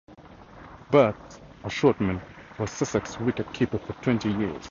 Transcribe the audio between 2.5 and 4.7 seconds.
was Sussex's wicket-keeper for twenty years.